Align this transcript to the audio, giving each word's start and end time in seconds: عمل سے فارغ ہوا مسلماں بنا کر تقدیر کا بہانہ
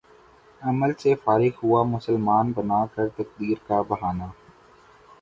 عمل 0.61 0.91
سے 0.99 1.13
فارغ 1.23 1.53
ہوا 1.63 1.83
مسلماں 1.91 2.43
بنا 2.55 2.81
کر 2.95 3.07
تقدیر 3.17 3.57
کا 3.67 3.81
بہانہ 3.89 4.27